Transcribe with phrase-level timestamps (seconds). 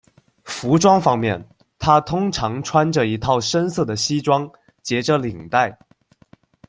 [0.43, 1.47] 服装方面，
[1.77, 4.49] 他通常穿着一套深色的西装，
[4.81, 5.77] 结着领带。